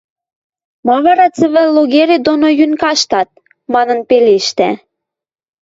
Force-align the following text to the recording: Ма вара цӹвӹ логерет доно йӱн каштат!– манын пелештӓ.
Ма 0.85 0.95
вара 1.05 1.27
цӹвӹ 1.37 1.63
логерет 1.75 2.21
доно 2.27 2.47
йӱн 2.59 2.73
каштат!– 2.81 3.29
манын 3.73 3.99
пелештӓ. 4.09 4.69